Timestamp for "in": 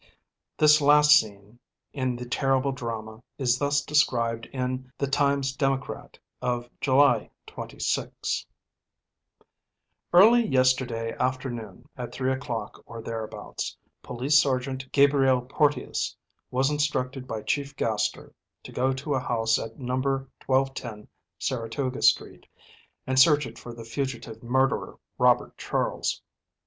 1.93-2.15, 4.47-4.91